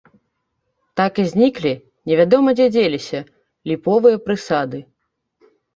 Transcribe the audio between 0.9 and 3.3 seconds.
Так і зніклі, невядома дзе дзеліся,